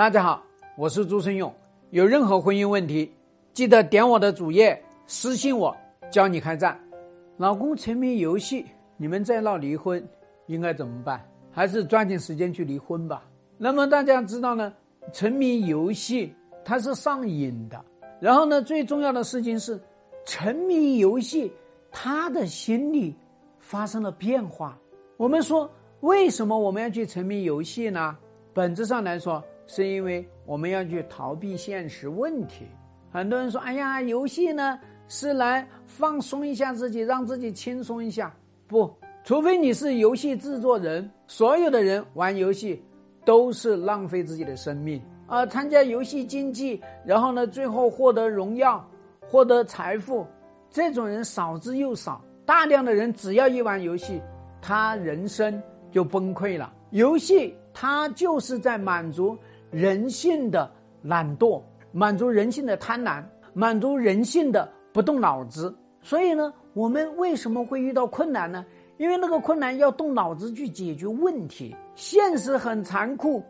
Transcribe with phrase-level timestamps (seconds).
[0.00, 0.42] 大家好，
[0.78, 1.54] 我是朱生勇。
[1.90, 3.12] 有任何婚姻问题，
[3.52, 5.76] 记得点我的主页私信我，
[6.10, 6.80] 教你开战。
[7.36, 8.64] 老公沉迷游戏，
[8.96, 10.02] 你们在闹离婚，
[10.46, 11.22] 应该怎么办？
[11.52, 13.22] 还是抓紧时间去离婚吧。
[13.58, 14.72] 那么大家知道呢，
[15.12, 17.78] 沉迷游戏它是上瘾的。
[18.18, 19.78] 然后呢，最重要的事情是，
[20.24, 21.52] 沉迷游戏
[21.92, 23.14] 他的心理
[23.58, 24.78] 发生了变化。
[25.18, 25.70] 我们说，
[26.00, 28.16] 为什么我们要去沉迷游戏呢？
[28.54, 29.44] 本质上来说。
[29.72, 32.66] 是因为我们要去逃避现实问题。
[33.12, 38.34] 很多人说：“哎呀，游戏呢是来放松一下自己，让自己轻松一下。”
[38.66, 42.82] 不，除非你是游戏制作人，所有的人玩游戏
[43.24, 45.46] 都是浪费自己的生命啊！
[45.46, 48.84] 参加游戏竞技，然后呢，最后获得荣耀、
[49.20, 50.26] 获得财富，
[50.68, 52.20] 这种人少之又少。
[52.44, 54.20] 大量的人只要一玩游戏，
[54.60, 55.62] 他人生
[55.92, 56.72] 就崩溃了。
[56.90, 59.38] 游戏它就是在满足。
[59.70, 60.70] 人性的
[61.02, 65.74] 懒惰，满足人性的贪婪，满足人性的不动脑子。
[66.02, 68.64] 所以呢，我们为什么会遇到困难呢？
[68.96, 71.74] 因为那个困难要动脑子去解决问题。
[71.94, 73.42] 现实很残酷，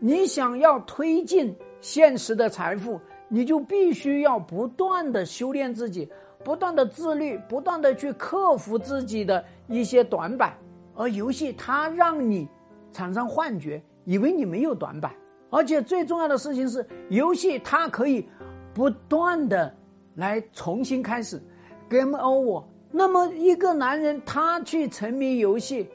[0.00, 6.08] 你想要推进现实的财富，你就必须要不断的修炼自己，
[6.44, 10.52] 不断的自律，不断的去克服自己的一些短板。
[10.96, 12.48] 而游戏它让你
[12.92, 15.12] 产生幻觉，以为你没有短板。
[15.50, 18.28] 而且最重要的事情是，游戏它可以
[18.74, 19.74] 不断的
[20.14, 21.40] 来重新开始
[21.88, 22.64] ，game over。
[22.90, 25.88] 那么一个男人他去沉迷游戏，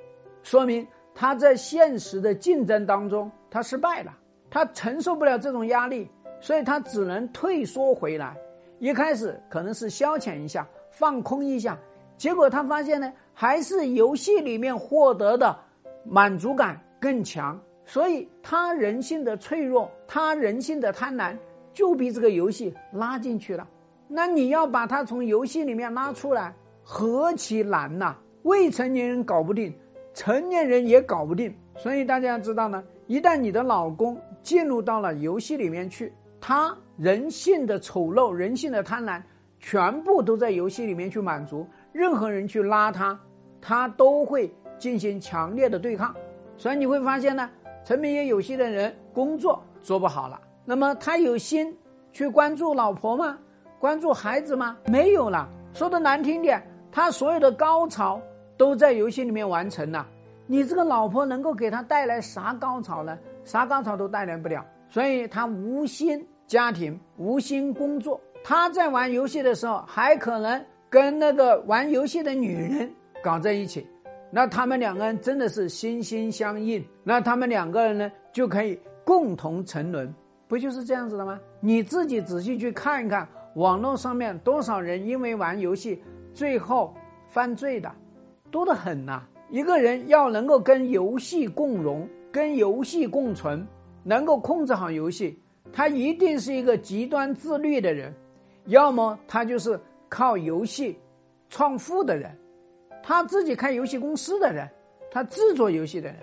[0.44, 4.12] 说明他在现实的竞争当中他失败了，
[4.50, 8.36] 他承受不了这种压力，所以他只能退缩回来。
[8.80, 11.78] 一开始可能是消遣一下，放空一下，
[12.18, 15.58] 结果他发现呢，还是游戏里面获得的
[16.04, 17.60] 满足感更强。
[17.86, 21.38] 所以，他人性的脆弱，他人性的贪婪，
[21.74, 23.68] 就被这个游戏拉进去了。
[24.08, 28.16] 那你要把他从游戏里面拉出来，何其难呐！
[28.44, 29.74] 未成年人搞不定，
[30.14, 31.54] 成年人也搞不定。
[31.76, 39.22] 所以大家要知道呢，一旦你的老公进入到了游戏里面去，他人性的丑陋、人性的贪婪，
[39.60, 41.68] 全部都在游戏里面去满足。
[41.92, 43.20] 任何人去拉他，
[43.60, 46.16] 他都会进行强烈的对抗。
[46.56, 47.50] 所以你会发现呢。
[47.86, 50.40] 沉迷于游戏的人，工作做不好了。
[50.66, 51.78] 那么他有心
[52.12, 53.38] 去关注老婆吗？
[53.80, 54.78] 关注孩子吗？
[54.86, 55.50] 没有了。
[55.74, 58.22] 说的难听点，他所有的高潮
[58.56, 60.08] 都在游戏里面完成了。
[60.48, 63.18] 你这个老婆能够给他带来啥高潮呢？
[63.44, 64.66] 啥高潮都带来不了。
[64.90, 68.22] 所以他无心家庭，无心工作。
[68.44, 72.94] 他在玩游戏的时候，还可能跟那个玩游戏的女人
[73.24, 73.86] 搞在一起。
[74.36, 80.12] 那他们两个人真的是心心相印，那他们两个人呢就可以共同沉沦，
[80.48, 81.40] 不就是这样子的吗？
[81.60, 86.02] 你自己仔细去看一看，网络上面多少人因为玩游戏
[86.34, 86.96] 最后
[87.30, 87.94] 犯罪的，
[88.50, 89.22] 多得很呐。
[89.52, 93.64] 一个人要能够跟游戏共荣，跟游戏共存，
[94.02, 95.40] 能够控制好游戏，
[95.72, 98.12] 他一定是一个极端自律的人，
[98.66, 99.80] 要么他就是
[100.10, 100.98] 靠游戏
[101.50, 102.36] 创富的人。
[103.04, 104.68] 他自己开游戏公司的人，
[105.12, 106.18] 他制作游戏的人，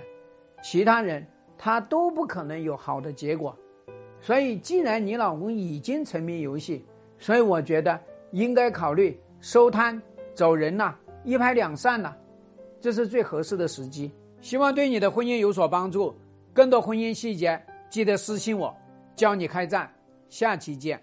[0.63, 1.25] 其他人
[1.59, 3.57] 他都不可能有好的结果。
[4.21, 6.85] 所以，既然你老公已经沉迷游戏，
[7.19, 7.99] 所以我觉得
[8.33, 10.01] 应该考虑收摊
[10.35, 12.17] 走人了，一拍两散了，
[12.81, 14.13] 这是最合适的时机。
[14.41, 16.15] 希望对你的婚姻有所帮助。
[16.53, 18.77] 更多婚姻细节，记得私信我，
[19.15, 19.91] 教你开战。
[20.29, 21.01] 下期见。